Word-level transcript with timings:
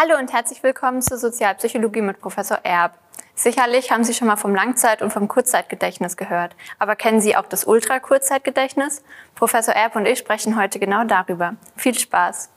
Hallo 0.00 0.16
und 0.16 0.32
herzlich 0.32 0.62
willkommen 0.62 1.02
zur 1.02 1.18
Sozialpsychologie 1.18 2.02
mit 2.02 2.20
Professor 2.20 2.60
Erb. 2.62 2.96
Sicherlich 3.34 3.90
haben 3.90 4.04
Sie 4.04 4.14
schon 4.14 4.28
mal 4.28 4.36
vom 4.36 4.54
Langzeit- 4.54 5.02
und 5.02 5.12
vom 5.12 5.26
Kurzzeitgedächtnis 5.26 6.16
gehört. 6.16 6.54
Aber 6.78 6.94
kennen 6.94 7.20
Sie 7.20 7.34
auch 7.34 7.46
das 7.46 7.64
Ultrakurzzeitgedächtnis? 7.64 9.02
Professor 9.34 9.74
Erb 9.74 9.96
und 9.96 10.06
ich 10.06 10.20
sprechen 10.20 10.56
heute 10.56 10.78
genau 10.78 11.02
darüber. 11.02 11.56
Viel 11.74 11.98
Spaß! 11.98 12.48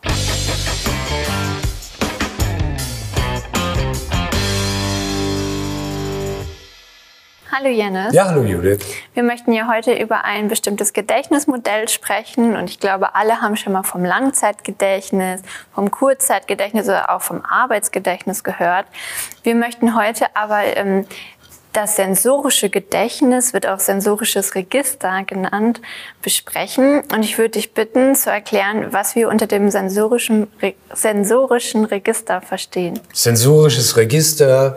Hallo 7.64 7.76
Jennis. 7.76 8.12
Ja, 8.12 8.26
hallo 8.26 8.42
Judith. 8.42 8.80
Wir 9.14 9.22
möchten 9.22 9.54
ja 9.54 9.68
heute 9.72 9.94
über 9.94 10.26
ein 10.26 10.48
bestimmtes 10.48 10.94
Gedächtnismodell 10.94 11.88
sprechen 11.90 12.56
und 12.56 12.72
ich 12.72 12.80
glaube, 12.80 13.14
alle 13.14 13.40
haben 13.40 13.56
schon 13.56 13.74
mal 13.74 13.84
vom 13.84 14.04
Langzeitgedächtnis, 14.04 15.42
vom 15.72 15.92
Kurzzeitgedächtnis 15.92 16.88
oder 16.88 17.12
auch 17.12 17.22
vom 17.22 17.46
Arbeitsgedächtnis 17.46 18.44
gehört. 18.44 18.88
Wir 19.44 19.54
möchten 19.54 19.96
heute 19.96 20.36
aber 20.36 20.76
ähm, 20.76 21.06
das 21.72 21.98
sensorische 21.98 22.72
Gedächtnis, 22.72 23.54
wird 23.54 23.68
auch 23.68 23.80
sensorisches 23.80 24.56
Register 24.56 25.24
genannt, 25.28 25.82
besprechen. 26.24 27.04
Und 27.14 27.22
ich 27.22 27.38
würde 27.38 27.52
dich 27.52 27.76
bitten 27.76 28.16
zu 28.16 28.32
erklären, 28.32 28.88
was 28.90 29.16
wir 29.16 29.30
unter 29.30 29.46
dem 29.46 29.70
sensorischen, 29.70 30.48
Re 30.64 30.74
sensorischen 30.96 31.86
Register 31.86 32.42
verstehen. 32.42 33.00
Sensorisches 33.14 33.98
Register 33.98 34.76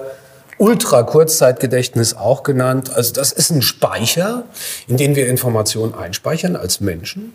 Ultra-Kurzzeitgedächtnis 0.58 2.14
auch 2.14 2.42
genannt. 2.42 2.90
Also 2.94 3.12
das 3.12 3.32
ist 3.32 3.50
ein 3.50 3.62
Speicher, 3.62 4.44
in 4.86 4.96
den 4.96 5.16
wir 5.16 5.28
Informationen 5.28 5.94
einspeichern 5.94 6.56
als 6.56 6.80
Menschen. 6.80 7.32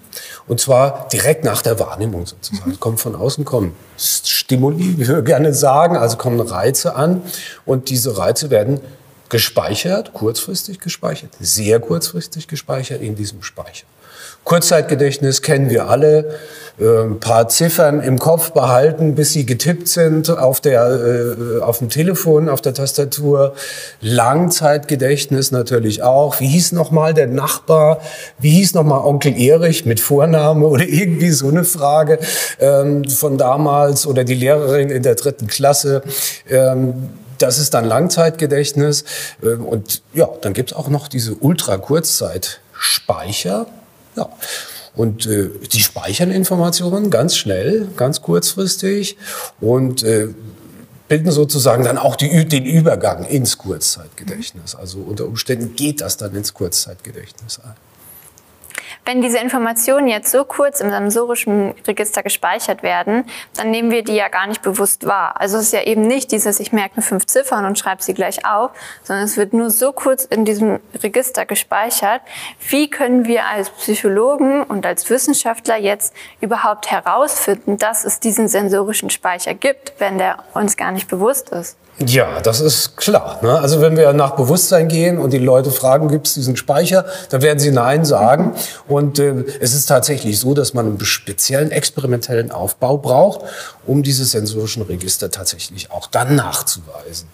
Und 0.48 0.60
zwar 0.60 1.08
direkt 1.12 1.44
nach 1.44 1.62
der 1.62 1.80
Wahrnehmung 1.80 2.26
sozusagen. 2.26 2.72
Es 2.72 2.80
kommt 2.80 3.00
von 3.00 3.16
außen, 3.16 3.46
kommen 3.46 3.76
Stimuli, 3.98 4.98
wie 4.98 5.08
wir 5.08 5.22
gerne 5.22 5.54
sagen, 5.54 5.98
also 5.98 6.18
kommen 6.18 6.40
Reize 6.40 6.96
an. 6.96 7.22
Und 7.66 7.90
diese 7.90 8.18
Reize 8.18 8.50
werden 8.50 8.80
gespeichert, 9.30 10.14
kurzfristig 10.14 10.80
gespeichert, 10.80 11.32
sehr 11.40 11.80
kurzfristig 11.80 12.48
gespeichert 12.48 13.02
in 13.02 13.16
diesem 13.16 13.44
Speicher. 13.44 13.86
Kurzzeitgedächtnis 14.44 15.42
kennen 15.42 15.70
wir 15.70 15.88
alle. 15.90 16.40
Äh, 16.80 17.04
ein 17.04 17.20
paar 17.20 17.50
Ziffern 17.50 18.02
im 18.02 18.20
Kopf 18.20 18.52
behalten, 18.52 19.16
bis 19.16 19.34
sie 19.34 19.46
getippt 19.46 19.88
sind 19.88 20.30
auf, 20.30 20.62
der, 20.62 20.86
äh, 20.88 21.62
auf 21.62 21.80
dem 21.80 21.90
Telefon, 21.90 22.48
auf 22.48 22.62
der 22.62 22.74
Tastatur. 22.74 23.54
Langzeitgedächtnis 24.02 25.52
natürlich 25.52 26.04
auch. 26.04 26.40
Wie 26.40 26.48
hieß 26.48 26.72
nochmal 26.72 27.14
der 27.14 27.28
Nachbar? 27.28 28.00
Wie 28.40 28.52
hieß 28.52 28.74
nochmal 28.76 29.02
Onkel 29.06 29.38
Erich 29.38 29.86
mit 29.86 30.00
Vorname 30.00 30.66
oder 30.66 30.86
irgendwie 30.86 31.32
so 31.32 31.50
eine 31.50 31.66
Frage 31.66 32.20
ähm, 32.60 33.08
von 33.10 33.38
damals 33.38 34.08
oder 34.08 34.24
die 34.24 34.36
Lehrerin 34.36 34.90
in 34.90 35.04
der 35.04 35.16
dritten 35.16 35.48
Klasse? 35.48 36.02
Ähm, 36.50 37.10
das 37.42 37.58
ist 37.58 37.74
dann 37.74 37.86
Langzeitgedächtnis. 37.86 39.04
Ähm, 39.42 39.66
und 39.66 40.04
ja, 40.14 40.30
dann 40.42 40.54
gibt's 40.54 40.74
auch 40.74 40.90
noch 40.90 41.08
diese 41.08 41.34
Ultra-Kurzzeitspeicher. 41.36 43.66
Ja. 44.16 44.30
Und 44.96 45.28
äh, 45.28 45.50
die 45.72 45.82
speichern 45.82 46.32
Informationen 46.32 47.10
ganz 47.10 47.36
schnell, 47.36 47.88
ganz 47.96 48.22
kurzfristig 48.22 49.18
und 49.62 50.04
äh, 50.04 50.28
bilden 51.08 51.32
sozusagen 51.32 51.84
dann 51.84 51.98
auch 51.98 52.16
die, 52.16 52.46
den 52.46 52.66
Übergang 52.66 53.26
ins 53.26 53.58
Kurzzeitgedächtnis. 53.58 54.76
Also 54.76 55.00
unter 55.00 55.26
Umständen 55.26 55.76
geht 55.76 56.02
das 56.02 56.18
dann 56.18 56.36
ins 56.36 56.54
Kurzzeitgedächtnis 56.54 57.60
ein. 57.60 57.74
Wenn 59.10 59.24
diese 59.24 59.40
Informationen 59.40 60.08
jetzt 60.08 60.30
so 60.30 60.46
kurz 60.46 60.82
im 60.82 60.92
sensorischen 60.92 61.74
Register 61.88 62.22
gespeichert 62.22 62.84
werden, 62.84 63.24
dann 63.58 63.72
nehmen 63.72 63.90
wir 63.90 64.04
die 64.04 64.14
ja 64.14 64.28
gar 64.28 64.46
nicht 64.46 64.62
bewusst 64.62 65.08
wahr. 65.08 65.42
Also 65.42 65.58
es 65.58 65.64
ist 65.64 65.74
ja 65.74 65.82
eben 65.82 66.04
nicht 66.04 66.32
dieses, 66.32 66.60
ich 66.60 66.74
merke 66.74 67.02
fünf 67.02 67.26
Ziffern 67.26 67.66
und 67.66 67.80
schreibe 67.80 68.04
sie 68.04 68.14
gleich 68.14 68.46
auf, 68.46 68.70
sondern 69.02 69.26
es 69.26 69.36
wird 69.36 69.52
nur 69.52 69.72
so 69.72 69.94
kurz 69.94 70.26
in 70.26 70.46
diesem 70.46 70.80
Register 71.02 71.48
gespeichert. 71.48 72.22
Wie 72.68 72.88
können 72.88 73.26
wir 73.26 73.48
als 73.48 73.72
Psychologen 73.72 74.62
und 74.62 74.86
als 74.86 75.10
Wissenschaftler 75.10 75.78
jetzt 75.78 76.14
überhaupt 76.40 76.92
herausfinden, 76.92 77.80
dass 77.80 78.06
es 78.06 78.20
diesen 78.20 78.48
sensorischen 78.48 79.10
Speicher 79.10 79.56
gibt, 79.56 79.94
wenn 79.98 80.20
der 80.20 80.44
uns 80.54 80.78
gar 80.78 80.92
nicht 80.92 81.08
bewusst 81.08 81.50
ist? 81.50 81.80
Ja, 82.06 82.40
das 82.42 82.62
ist 82.62 82.96
klar. 82.96 83.40
Ne? 83.42 83.60
Also 83.60 83.82
wenn 83.82 83.98
wir 83.98 84.14
nach 84.14 84.36
Bewusstsein 84.36 84.88
gehen 84.88 85.18
und 85.18 85.32
die 85.34 85.38
Leute 85.38 85.70
fragen, 85.70 86.08
gibt 86.08 86.28
es 86.28 86.34
diesen 86.34 86.56
Speicher, 86.56 87.06
dann 87.30 87.42
werden 87.42 87.60
sie 87.60 87.72
Nein 87.72 88.06
sagen. 88.06 88.54
Und 88.88 89.20
äh, 89.20 89.44
es 89.60 89.74
ist 89.74 89.88
tatsächlich 89.88 90.40
so, 90.40 90.54
dass 90.54 90.74
man 90.74 90.86
einen 90.86 91.06
speziellen 91.06 91.72
experimentellen 91.72 92.52
Aufbau 92.52 92.98
braucht, 92.98 93.42
um 93.86 94.02
diese 94.02 94.24
sensorischen 94.24 94.84
Register 94.84 95.30
tatsächlich 95.30 95.92
auch 95.92 96.08
dann 96.08 96.36
nachzuweisen. 96.36 97.28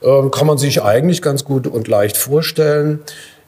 Ähm, 0.00 0.30
kann 0.30 0.46
man 0.46 0.58
sich 0.58 0.82
eigentlich 0.82 1.20
ganz 1.20 1.44
gut 1.44 1.66
und 1.66 1.88
leicht 1.88 2.16
vorstellen. 2.16 3.00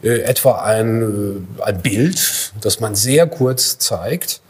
Äh, 0.03 0.21
etwa 0.23 0.63
ein, 0.63 1.47
äh, 1.59 1.63
ein 1.63 1.81
Bild, 1.81 2.53
das 2.61 2.81
man 2.81 2.97
sehr 2.97 3.29
kurz 3.29 3.79
zeigt 3.79 4.41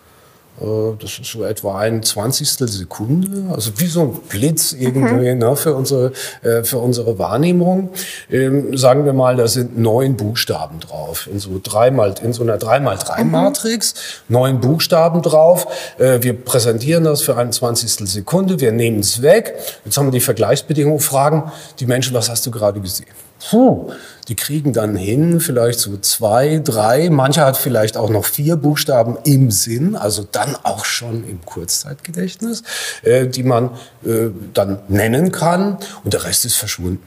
das 0.58 1.18
ist 1.18 1.30
so 1.30 1.44
etwa 1.44 1.78
ein 1.78 2.02
Zwanzigstel 2.02 2.68
Sekunde, 2.68 3.52
also 3.54 3.72
wie 3.76 3.86
so 3.86 4.02
ein 4.02 4.12
Blitz 4.28 4.72
irgendwie 4.72 5.34
mhm. 5.34 5.38
ne, 5.38 5.56
für, 5.56 5.74
unsere, 5.74 6.12
äh, 6.42 6.64
für 6.64 6.78
unsere 6.78 7.18
Wahrnehmung. 7.18 7.90
Ähm, 8.30 8.76
sagen 8.76 9.04
wir 9.04 9.12
mal, 9.12 9.36
da 9.36 9.48
sind 9.48 9.78
neun 9.78 10.16
Buchstaben 10.16 10.80
drauf, 10.80 11.28
in 11.30 11.38
so, 11.38 11.60
dreimal, 11.62 12.14
in 12.22 12.32
so 12.32 12.42
einer 12.42 12.56
3x3-Matrix, 12.56 13.94
mhm. 14.28 14.32
neun 14.34 14.60
Buchstaben 14.60 15.20
drauf. 15.20 15.66
Äh, 15.98 16.22
wir 16.22 16.32
präsentieren 16.32 17.04
das 17.04 17.20
für 17.20 17.36
ein 17.36 17.52
Zwanzigstel 17.52 18.06
Sekunde, 18.06 18.58
wir 18.58 18.72
nehmen 18.72 19.00
es 19.00 19.20
weg. 19.20 19.54
Jetzt 19.84 19.98
haben 19.98 20.06
wir 20.06 20.12
die 20.12 20.20
Vergleichsbedingungen, 20.20 21.00
fragen 21.00 21.52
die 21.80 21.86
Menschen, 21.86 22.14
was 22.14 22.30
hast 22.30 22.46
du 22.46 22.50
gerade 22.50 22.80
gesehen? 22.80 23.06
Puh, 23.38 23.92
die 24.28 24.34
kriegen 24.34 24.72
dann 24.72 24.96
hin, 24.96 25.40
vielleicht 25.40 25.78
so 25.78 25.96
zwei, 25.98 26.60
drei, 26.64 27.10
mancher 27.10 27.44
hat 27.44 27.56
vielleicht 27.56 27.96
auch 27.96 28.10
noch 28.10 28.24
vier 28.24 28.56
Buchstaben 28.56 29.18
im 29.24 29.50
Sinn, 29.50 29.94
also 29.94 30.26
dann 30.30 30.56
auch 30.62 30.84
schon 30.84 31.28
im 31.28 31.44
Kurzzeitgedächtnis, 31.44 32.62
äh, 33.02 33.26
die 33.26 33.42
man 33.42 33.70
äh, 34.04 34.28
dann 34.54 34.78
nennen 34.88 35.32
kann 35.32 35.78
und 36.02 36.12
der 36.12 36.24
Rest 36.24 36.44
ist 36.44 36.56
verschwunden. 36.56 37.02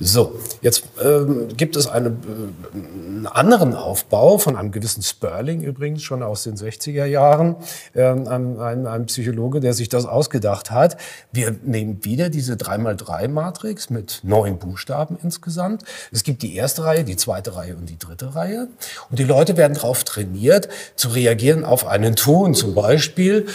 So, 0.00 0.40
jetzt 0.60 0.82
ähm, 1.04 1.46
gibt 1.56 1.76
es 1.76 1.86
eine, 1.86 2.08
äh, 2.08 2.76
einen 2.76 3.28
anderen 3.30 3.74
Aufbau 3.76 4.38
von 4.38 4.56
einem 4.56 4.72
gewissen 4.72 5.04
Sperling 5.04 5.62
übrigens, 5.62 6.02
schon 6.02 6.24
aus 6.24 6.42
den 6.42 6.56
60er 6.56 7.04
Jahren, 7.04 7.54
ähm, 7.94 8.26
ein, 8.26 8.58
ein, 8.58 8.86
ein, 8.88 9.06
Psychologe, 9.06 9.60
der 9.60 9.72
sich 9.72 9.88
das 9.88 10.04
ausgedacht 10.04 10.72
hat. 10.72 10.96
Wir 11.30 11.54
nehmen 11.62 12.04
wieder 12.04 12.28
diese 12.28 12.54
3x3-Matrix 12.54 13.88
mit 13.90 14.20
neun 14.24 14.58
Buchstaben 14.58 15.16
insgesamt. 15.22 15.84
Es 16.10 16.24
gibt 16.24 16.42
die 16.42 16.56
erste 16.56 16.84
Reihe, 16.84 17.04
die 17.04 17.16
zweite 17.16 17.54
Reihe 17.54 17.76
und 17.76 17.88
die 17.88 17.98
dritte 17.98 18.34
Reihe. 18.34 18.66
Und 19.10 19.20
die 19.20 19.24
Leute 19.24 19.56
werden 19.56 19.74
darauf 19.74 20.02
trainiert, 20.02 20.68
zu 20.96 21.08
reagieren 21.10 21.64
auf 21.64 21.86
einen 21.86 22.16
Ton. 22.16 22.54
Zum 22.54 22.74
Beispiel, 22.74 23.46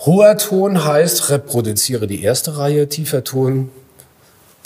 hoher 0.00 0.36
Ton 0.36 0.84
heißt, 0.84 1.30
reproduziere 1.30 2.06
die 2.06 2.22
erste 2.22 2.58
Reihe, 2.58 2.90
tiefer 2.90 3.24
Ton 3.24 3.70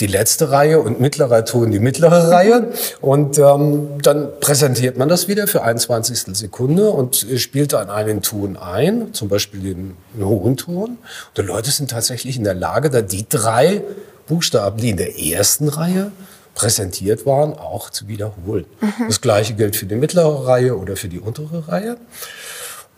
die 0.01 0.07
letzte 0.07 0.51
Reihe 0.51 0.81
und 0.81 1.01
mittlerer 1.01 1.45
Ton 1.45 1.71
die 1.71 1.79
mittlere 1.79 2.31
Reihe. 2.31 2.73
Und 3.01 3.39
ähm, 3.39 3.89
dann 4.03 4.29
präsentiert 4.41 4.99
man 4.99 5.09
das 5.09 5.29
wieder 5.29 5.47
für 5.47 5.63
21 5.63 6.37
Sekunde 6.37 6.91
und 6.91 7.27
spielt 7.37 7.73
dann 7.73 7.91
einen 7.91 8.23
Ton 8.23 8.57
ein, 8.57 9.13
zum 9.15 9.29
Beispiel 9.29 9.61
den, 9.61 9.97
den 10.15 10.25
hohen 10.25 10.57
Ton. 10.57 10.91
Und 10.91 10.99
die 11.39 11.43
Leute 11.43 11.71
sind 11.71 11.91
tatsächlich 11.91 12.37
in 12.37 12.45
der 12.45 12.55
Lage, 12.55 12.91
da 12.91 13.03
die 13.03 13.27
drei 13.29 13.83
Buchstaben, 14.27 14.79
die 14.79 14.91
in 14.91 14.97
der 14.97 15.19
ersten 15.19 15.69
Reihe 15.69 16.13
präsentiert 16.55 17.27
waren, 17.27 17.53
auch 17.53 17.91
zu 17.91 18.09
wiederholen. 18.09 18.65
Mhm. 18.81 19.07
Das 19.07 19.21
gleiche 19.21 19.55
gilt 19.55 19.77
für 19.77 19.87
die 19.87 19.95
mittlere 19.95 20.47
Reihe 20.47 20.77
oder 20.77 20.97
für 20.97 21.09
die 21.09 21.21
untere 21.21 21.69
Reihe. 21.69 21.97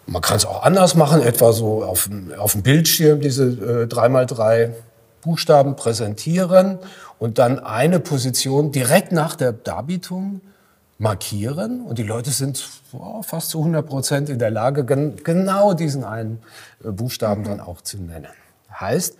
Man 0.06 0.22
kann 0.22 0.38
es 0.38 0.46
auch 0.46 0.62
anders 0.62 0.94
machen, 0.94 1.20
etwa 1.20 1.52
so 1.52 1.84
auf, 1.84 2.08
auf 2.38 2.52
dem 2.52 2.62
Bildschirm 2.62 3.20
diese 3.20 3.44
äh, 3.44 3.86
3x3 3.86 4.70
Buchstaben 5.20 5.76
präsentieren 5.76 6.78
und 7.18 7.38
dann 7.38 7.58
eine 7.58 8.00
Position 8.00 8.72
direkt 8.72 9.12
nach 9.12 9.36
der 9.36 9.52
Darbietung 9.52 10.40
markieren 10.98 11.82
und 11.82 11.98
die 11.98 12.02
Leute 12.02 12.30
sind 12.30 12.68
oh, 12.92 13.22
fast 13.22 13.50
zu 13.50 13.58
100 13.58 13.86
Prozent 13.86 14.28
in 14.28 14.38
der 14.38 14.50
Lage, 14.50 14.84
gen 14.84 15.16
genau 15.22 15.74
diesen 15.74 16.04
einen 16.04 16.42
äh, 16.84 16.90
Buchstaben 16.90 17.44
dann 17.44 17.60
auch 17.60 17.80
zu 17.80 17.98
nennen. 17.98 18.32
Heißt, 18.78 19.16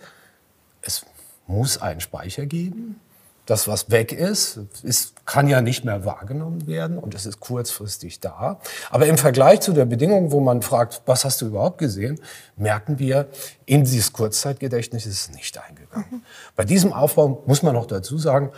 es 0.81 1.05
muss 1.47 1.81
einen 1.81 2.01
Speicher 2.01 2.45
geben, 2.45 2.99
das, 3.49 3.67
was 3.67 3.89
weg 3.89 4.11
ist, 4.11 4.59
ist, 4.83 5.25
kann 5.25 5.47
ja 5.47 5.61
nicht 5.61 5.85
mehr 5.85 6.05
wahrgenommen 6.05 6.67
werden 6.67 6.97
und 6.97 7.15
es 7.15 7.25
ist 7.25 7.39
kurzfristig 7.39 8.19
da. 8.19 8.59
Aber 8.89 9.07
im 9.07 9.17
Vergleich 9.17 9.61
zu 9.61 9.73
der 9.73 9.85
Bedingung, 9.85 10.31
wo 10.31 10.39
man 10.39 10.61
fragt, 10.61 11.01
was 11.05 11.25
hast 11.25 11.41
du 11.41 11.47
überhaupt 11.47 11.77
gesehen, 11.77 12.19
merken 12.57 12.99
wir, 12.99 13.27
in 13.65 13.83
dieses 13.83 14.13
Kurzzeitgedächtnis 14.13 15.05
ist 15.05 15.29
es 15.29 15.35
nicht 15.35 15.59
eingegangen. 15.59 16.05
Mhm. 16.11 16.21
Bei 16.55 16.65
diesem 16.65 16.93
Aufbau 16.93 17.43
muss 17.45 17.63
man 17.63 17.73
noch 17.73 17.87
dazu 17.87 18.17
sagen, 18.17 18.51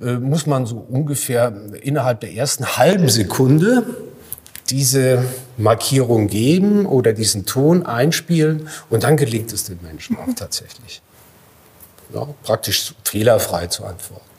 äh, 0.00 0.14
muss 0.14 0.46
man 0.46 0.66
so 0.66 0.76
ungefähr 0.76 1.52
innerhalb 1.82 2.20
der 2.20 2.32
ersten 2.32 2.76
halben 2.76 3.08
Sekunde 3.08 3.84
diese 4.70 5.24
Markierung 5.56 6.26
geben 6.26 6.86
oder 6.86 7.12
diesen 7.12 7.46
Ton 7.46 7.86
einspielen 7.86 8.68
und 8.90 9.04
dann 9.04 9.16
gelingt 9.16 9.52
es 9.52 9.64
den 9.64 9.80
Menschen 9.82 10.16
auch 10.18 10.34
tatsächlich. 10.34 11.02
Ja, 12.14 12.26
praktisch 12.42 12.94
fehlerfrei 13.04 13.66
zu 13.66 13.84
antworten. 13.84 14.35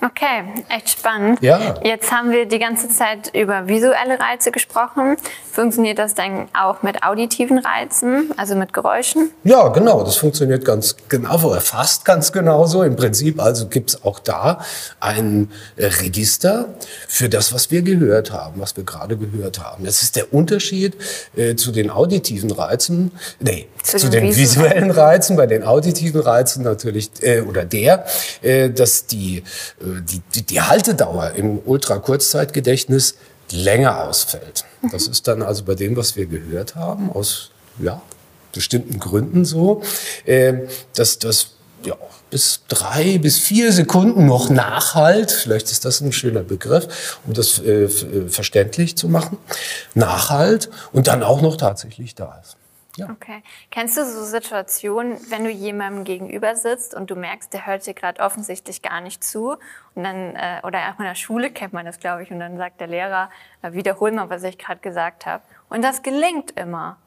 Okay, 0.00 0.64
echt 0.68 0.90
spannend. 0.90 1.40
Ja. 1.40 1.74
Jetzt 1.82 2.10
haben 2.12 2.30
wir 2.30 2.46
die 2.46 2.58
ganze 2.58 2.88
Zeit 2.88 3.30
über 3.34 3.68
visuelle 3.68 4.18
Reize 4.18 4.50
gesprochen. 4.50 5.16
Funktioniert 5.50 5.98
das 5.98 6.14
dann 6.14 6.48
auch 6.52 6.82
mit 6.82 7.04
auditiven 7.04 7.58
Reizen, 7.58 8.32
also 8.36 8.54
mit 8.56 8.72
Geräuschen? 8.72 9.30
Ja, 9.44 9.68
genau. 9.68 10.02
Das 10.02 10.16
funktioniert 10.16 10.64
ganz 10.64 10.96
genau 11.08 11.42
oder 11.42 11.60
fast 11.60 12.04
ganz 12.04 12.32
genauso. 12.32 12.82
Im 12.82 12.96
Prinzip 12.96 13.40
also 13.40 13.68
gibt 13.68 13.90
es 13.90 14.04
auch 14.04 14.18
da 14.18 14.60
ein 15.00 15.50
Register 15.78 16.66
für 17.08 17.28
das, 17.28 17.52
was 17.52 17.70
wir 17.70 17.82
gehört 17.82 18.32
haben, 18.32 18.60
was 18.60 18.76
wir 18.76 18.84
gerade 18.84 19.16
gehört 19.16 19.60
haben. 19.60 19.84
Das 19.84 20.02
ist 20.02 20.16
der 20.16 20.32
Unterschied 20.32 20.96
äh, 21.36 21.54
zu 21.54 21.72
den 21.72 21.90
auditiven 21.90 22.50
Reizen, 22.50 23.12
nee, 23.40 23.68
zu, 23.82 23.98
zu 23.98 24.10
den, 24.10 24.24
den 24.24 24.36
visuellen 24.36 24.90
Reizen. 24.90 25.36
Bei 25.36 25.46
den 25.46 25.62
auditiven 25.62 26.20
Reizen 26.20 26.62
natürlich, 26.64 27.10
äh, 27.20 27.40
oder 27.40 27.64
der, 27.64 28.06
äh, 28.42 28.70
dass 28.70 29.06
die, 29.06 29.42
die, 29.84 30.22
die, 30.34 30.42
die 30.42 30.60
Haltedauer 30.60 31.32
im 31.32 31.58
Ultrakurzzeitgedächtnis 31.64 33.16
länger 33.50 34.04
ausfällt. 34.04 34.64
Das 34.90 35.06
ist 35.06 35.28
dann 35.28 35.42
also 35.42 35.64
bei 35.64 35.74
dem, 35.74 35.96
was 35.96 36.16
wir 36.16 36.26
gehört 36.26 36.74
haben, 36.74 37.10
aus 37.10 37.50
ja, 37.78 38.00
bestimmten 38.52 38.98
Gründen 38.98 39.44
so, 39.44 39.82
äh, 40.24 40.54
dass 40.94 41.18
das 41.18 41.50
ja, 41.84 41.96
bis 42.30 42.62
drei 42.68 43.18
bis 43.18 43.38
vier 43.38 43.72
Sekunden 43.72 44.26
noch 44.26 44.48
Nachhalt, 44.48 45.30
vielleicht 45.30 45.70
ist 45.70 45.84
das 45.84 46.00
ein 46.00 46.12
schöner 46.12 46.42
Begriff, 46.42 47.18
um 47.26 47.34
das 47.34 47.58
äh, 47.58 47.84
äh 47.84 48.28
verständlich 48.28 48.96
zu 48.96 49.08
machen, 49.08 49.38
Nachhalt 49.94 50.70
und 50.92 51.06
dann 51.06 51.22
auch 51.22 51.42
noch 51.42 51.56
tatsächlich 51.56 52.14
da 52.14 52.40
ist. 52.42 52.56
Ja. 52.96 53.10
Okay. 53.10 53.42
Kennst 53.70 53.96
du 53.96 54.04
so 54.04 54.24
Situationen, 54.24 55.18
wenn 55.28 55.44
du 55.44 55.50
jemandem 55.50 56.04
gegenüber 56.04 56.54
sitzt 56.54 56.94
und 56.94 57.10
du 57.10 57.16
merkst, 57.16 57.52
der 57.52 57.66
hört 57.66 57.86
dir 57.86 57.94
gerade 57.94 58.20
offensichtlich 58.20 58.82
gar 58.82 59.00
nicht 59.00 59.24
zu 59.24 59.56
und 59.94 60.04
dann 60.04 60.36
äh, 60.36 60.60
oder 60.62 60.78
auch 60.90 60.98
in 60.98 61.04
der 61.04 61.16
Schule 61.16 61.50
kennt 61.50 61.72
man 61.72 61.84
das, 61.84 61.98
glaube 61.98 62.22
ich, 62.22 62.30
und 62.30 62.38
dann 62.38 62.56
sagt 62.56 62.80
der 62.80 62.86
Lehrer, 62.86 63.30
äh, 63.62 63.72
wiederhol 63.72 64.12
mal, 64.12 64.30
was 64.30 64.44
ich 64.44 64.58
gerade 64.58 64.80
gesagt 64.80 65.26
habe. 65.26 65.42
Und 65.68 65.82
das 65.82 66.02
gelingt 66.02 66.52
immer. 66.52 66.98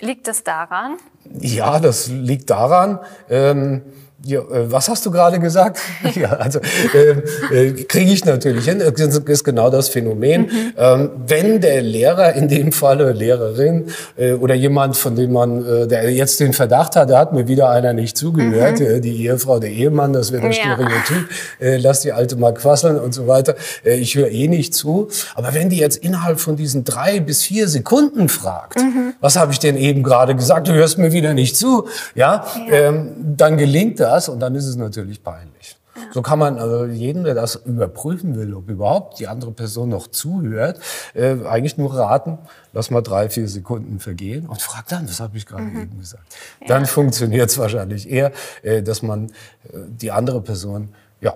Liegt 0.00 0.26
das 0.26 0.42
daran? 0.42 0.96
Ja, 1.38 1.78
das 1.78 2.08
liegt 2.08 2.50
daran. 2.50 2.98
Ähm 3.30 3.82
ja, 4.24 4.40
äh, 4.40 4.72
was 4.72 4.88
hast 4.88 5.04
du 5.04 5.10
gerade 5.10 5.38
gesagt? 5.38 5.78
ja, 6.14 6.30
also 6.30 6.60
äh, 6.94 7.10
äh, 7.54 7.84
kriege 7.84 8.12
ich 8.12 8.24
natürlich 8.24 8.64
hin. 8.64 8.78
Das 8.78 9.18
ist 9.18 9.44
genau 9.44 9.70
das 9.70 9.88
Phänomen. 9.88 10.42
Mhm. 10.42 10.72
Ähm, 10.76 11.10
wenn 11.26 11.60
der 11.60 11.82
Lehrer 11.82 12.34
in 12.34 12.48
dem 12.48 12.72
Falle 12.72 13.12
Lehrerin 13.12 13.86
äh, 14.16 14.32
oder 14.32 14.54
jemand, 14.54 14.96
von 14.96 15.14
dem 15.16 15.32
man, 15.32 15.64
äh, 15.64 15.86
der 15.86 16.10
jetzt 16.10 16.40
den 16.40 16.52
Verdacht 16.52 16.96
hat, 16.96 17.10
da 17.10 17.18
hat 17.18 17.32
mir 17.32 17.46
wieder 17.46 17.70
einer 17.70 17.92
nicht 17.92 18.16
zugehört, 18.16 18.80
mhm. 18.80 19.02
die 19.02 19.24
Ehefrau, 19.24 19.58
der 19.58 19.70
Ehemann, 19.70 20.12
das 20.12 20.32
wird 20.32 20.44
ein 20.44 20.52
ja. 20.52 20.74
Stereotyp, 20.74 21.28
äh, 21.60 21.76
lass 21.76 22.00
die 22.00 22.12
alte 22.12 22.36
mal 22.36 22.54
quasseln 22.54 22.98
und 22.98 23.12
so 23.12 23.26
weiter. 23.26 23.54
Äh, 23.84 23.96
ich 23.96 24.14
höre 24.14 24.30
eh 24.30 24.48
nicht 24.48 24.74
zu. 24.74 25.08
Aber 25.34 25.54
wenn 25.54 25.68
die 25.68 25.78
jetzt 25.78 25.98
innerhalb 25.98 26.40
von 26.40 26.56
diesen 26.56 26.84
drei 26.84 27.20
bis 27.20 27.42
vier 27.42 27.68
Sekunden 27.68 28.28
fragt, 28.28 28.80
mhm. 28.80 29.12
was 29.20 29.36
habe 29.36 29.52
ich 29.52 29.58
denn 29.58 29.76
eben 29.76 30.02
gerade 30.02 30.34
gesagt? 30.34 30.68
Du 30.68 30.72
hörst 30.72 30.98
mir 30.98 31.12
wieder 31.12 31.34
nicht 31.34 31.56
zu, 31.56 31.86
ja, 32.14 32.46
ja. 32.68 32.72
Ähm, 32.72 33.12
dann 33.36 33.56
gelingt 33.56 34.00
das 34.00 34.15
das 34.16 34.28
und 34.28 34.40
dann 34.40 34.54
ist 34.54 34.66
es 34.66 34.76
natürlich 34.76 35.22
peinlich. 35.22 35.76
So 36.12 36.22
kann 36.22 36.38
man 36.38 36.58
also 36.58 36.86
jeden, 36.86 37.24
der 37.24 37.34
das 37.34 37.56
überprüfen 37.56 38.36
will, 38.36 38.54
ob 38.54 38.68
überhaupt 38.68 39.18
die 39.18 39.28
andere 39.28 39.52
Person 39.52 39.88
noch 39.88 40.08
zuhört, 40.08 40.78
äh, 41.14 41.36
eigentlich 41.46 41.78
nur 41.78 41.94
raten, 41.94 42.38
lass 42.72 42.90
mal 42.90 43.00
drei, 43.00 43.30
vier 43.30 43.48
Sekunden 43.48 43.98
vergehen 43.98 44.46
und 44.46 44.60
frag 44.60 44.86
dann, 44.88 45.08
was 45.08 45.20
habe 45.20 45.36
ich 45.38 45.46
gerade 45.46 45.64
mhm. 45.64 45.82
eben 45.82 45.98
gesagt. 45.98 46.24
Ja. 46.60 46.66
Dann 46.68 46.86
funktioniert 46.86 47.48
es 47.48 47.58
wahrscheinlich 47.58 48.10
eher, 48.10 48.32
äh, 48.62 48.82
dass 48.82 49.02
man 49.02 49.28
äh, 49.28 49.78
die 49.86 50.10
andere 50.10 50.42
Person, 50.42 50.90
ja, 51.20 51.34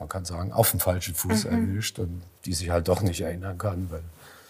man 0.00 0.08
kann 0.08 0.24
sagen, 0.24 0.52
auf 0.52 0.72
dem 0.72 0.80
falschen 0.80 1.14
Fuß 1.14 1.44
mhm. 1.44 1.52
erwischt 1.52 2.00
und 2.00 2.22
die 2.44 2.54
sich 2.54 2.70
halt 2.70 2.88
doch 2.88 3.02
nicht 3.02 3.20
erinnern 3.20 3.56
kann, 3.56 3.88
weil 3.90 4.02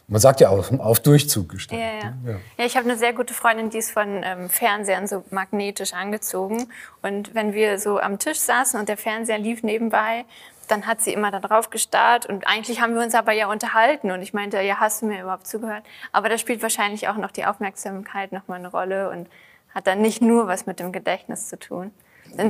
man 0.08 0.20
sagt 0.20 0.40
ja 0.40 0.50
auch, 0.50 0.70
auf 0.78 1.00
Durchzug 1.00 1.48
gestellt. 1.48 1.80
Ja, 1.80 1.86
ja. 1.86 2.10
Ne? 2.10 2.16
ja. 2.26 2.32
ja 2.58 2.64
ich 2.64 2.76
habe 2.76 2.88
eine 2.88 2.98
sehr 2.98 3.12
gute 3.12 3.34
Freundin, 3.34 3.70
die 3.70 3.78
ist 3.78 3.90
von 3.90 4.22
ähm, 4.22 4.48
Fernsehern 4.48 5.06
so 5.06 5.24
magnetisch 5.30 5.92
angezogen. 5.92 6.68
Und 7.02 7.34
wenn 7.34 7.54
wir 7.54 7.78
so 7.78 7.98
am 7.98 8.18
Tisch 8.18 8.38
saßen 8.38 8.78
und 8.78 8.88
der 8.88 8.96
Fernseher 8.96 9.38
lief 9.38 9.62
nebenbei, 9.62 10.24
dann 10.68 10.86
hat 10.86 11.00
sie 11.00 11.12
immer 11.12 11.30
da 11.30 11.40
drauf 11.40 11.70
gestarrt 11.70 12.26
und 12.26 12.46
eigentlich 12.46 12.80
haben 12.80 12.94
wir 12.94 13.02
uns 13.02 13.14
aber 13.14 13.32
ja 13.32 13.50
unterhalten 13.50 14.10
und 14.10 14.22
ich 14.22 14.32
meinte, 14.32 14.60
ja, 14.62 14.78
hast 14.78 15.02
du 15.02 15.06
mir 15.06 15.22
überhaupt 15.22 15.46
zugehört? 15.46 15.84
Aber 16.12 16.28
da 16.28 16.38
spielt 16.38 16.62
wahrscheinlich 16.62 17.08
auch 17.08 17.16
noch 17.16 17.30
die 17.30 17.44
Aufmerksamkeit 17.44 18.32
nochmal 18.32 18.58
eine 18.58 18.68
Rolle 18.68 19.10
und 19.10 19.28
hat 19.74 19.86
dann 19.86 20.00
nicht 20.00 20.22
nur 20.22 20.46
was 20.46 20.66
mit 20.66 20.80
dem 20.80 20.92
Gedächtnis 20.92 21.48
zu 21.48 21.58
tun. 21.58 21.92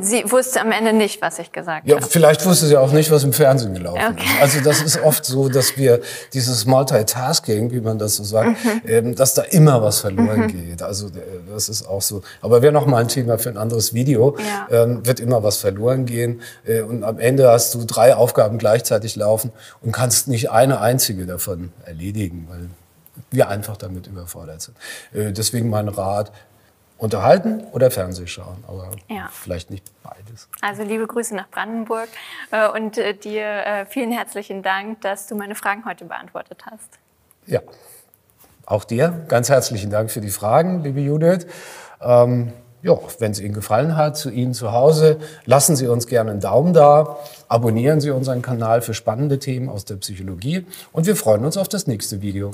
Sie 0.01 0.25
wusste 0.31 0.61
am 0.61 0.73
Ende 0.73 0.93
nicht, 0.93 1.21
was 1.21 1.39
ich 1.39 1.51
gesagt 1.51 1.87
ja, 1.87 1.97
habe. 1.97 2.07
Vielleicht 2.07 2.45
wusste 2.47 2.67
sie 2.67 2.77
auch 2.77 2.93
nicht, 2.93 3.11
was 3.11 3.25
im 3.25 3.33
Fernsehen 3.33 3.75
gelaufen 3.75 4.01
okay. 4.13 4.25
ist. 4.25 4.43
Also 4.43 4.61
das 4.61 4.83
ist 4.83 5.03
oft 5.03 5.25
so, 5.25 5.49
dass 5.49 5.77
wir 5.77 6.01
dieses 6.33 6.67
Multitasking, 6.67 7.71
wie 7.71 7.81
man 7.81 7.99
das 7.99 8.17
so 8.17 8.25
sagt, 8.25 8.65
mhm. 8.65 8.83
ähm, 8.87 9.15
dass 9.15 9.35
da 9.35 9.43
immer 9.43 9.83
was 9.83 10.01
verloren 10.01 10.43
mhm. 10.43 10.49
geht. 10.49 10.83
Also 10.83 11.09
äh, 11.09 11.11
das 11.53 11.69
ist 11.69 11.89
auch 11.89 12.03
so. 12.03 12.23
Aber 12.41 12.63
wäre 12.63 12.73
noch 12.73 12.87
mal 12.87 12.99
ein 12.99 13.09
Thema 13.09 13.39
für 13.39 13.49
ein 13.49 13.57
anderes 13.57 13.93
Video. 13.95 14.37
Ja. 14.39 14.85
Ähm, 14.85 15.05
wird 15.05 15.21
immer 15.21 15.43
was 15.43 15.57
verloren 15.57 16.07
gehen 16.07 16.43
äh, 16.65 16.83
und 16.83 17.05
am 17.05 17.19
Ende 17.19 17.51
hast 17.51 17.75
du 17.75 17.85
drei 17.85 18.15
Aufgaben 18.15 18.59
gleichzeitig 18.59 19.17
laufen 19.17 19.53
und 19.81 19.93
kannst 19.93 20.29
nicht 20.29 20.51
eine 20.51 20.81
einzige 20.81 21.27
davon 21.27 21.73
erledigen, 21.85 22.47
weil 22.49 22.69
wir 23.31 23.49
einfach 23.49 23.77
damit 23.77 24.07
überfordert 24.07 24.63
sind. 24.63 24.77
Äh, 25.13 25.33
deswegen 25.33 25.69
mein 25.71 25.89
Rat, 25.89 26.33
unterhalten 27.03 27.65
oder 27.73 27.91
Fernseh 27.91 28.29
schauen, 28.29 28.63
aber 28.69 28.93
ja. 29.09 29.29
vielleicht 29.33 29.71
nicht 29.71 29.85
beides. 30.05 30.49
Also 30.61 30.85
liebe 30.85 31.07
Grüße 31.09 31.35
nach 31.35 31.49
Brandenburg 31.49 32.09
äh, 32.53 32.69
und 32.69 32.97
äh, 32.97 33.13
dir 33.15 33.43
äh, 33.43 33.87
vielen 33.87 34.13
herzlichen 34.13 34.63
Dank, 34.63 35.01
dass 35.01 35.27
du 35.27 35.35
meine 35.35 35.57
Fragen 35.57 35.85
heute 35.85 36.05
beantwortet 36.05 36.63
hast. 36.71 37.01
Ja, 37.47 37.61
auch 38.67 38.85
dir 38.85 39.25
ganz 39.27 39.49
herzlichen 39.49 39.91
Dank 39.91 40.13
für 40.13 40.21
die 40.21 40.31
Fragen, 40.31 40.85
liebe 40.85 41.01
Judith. 41.01 41.47
Ähm, 42.01 42.53
ja, 42.83 42.97
wenn 43.19 43.33
es 43.33 43.41
Ihnen 43.41 43.55
gefallen 43.55 43.97
hat, 43.97 44.17
zu 44.17 44.31
Ihnen 44.31 44.55
zu 44.55 44.71
Hause, 44.71 45.19
lassen 45.45 45.75
Sie 45.75 45.89
uns 45.89 46.07
gerne 46.07 46.31
einen 46.31 46.41
Daumen 46.41 46.73
da, 46.73 47.19
abonnieren 47.49 48.01
Sie 48.01 48.11
unseren 48.11 48.43
Kanal 48.43 48.81
für 48.81 48.95
spannende 48.95 49.41
Themen 49.41 49.69
aus 49.69 49.85
der 49.85 49.97
Psychologie 49.97 50.67
und 50.93 51.07
wir 51.07 51.17
freuen 51.17 51.45
uns 51.45 51.57
auf 51.57 51.69
das 51.69 51.89
nächste 51.89 52.23
Video. 52.23 52.53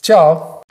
Ciao! 0.00 0.62